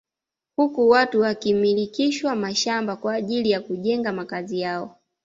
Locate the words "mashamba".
2.35-2.95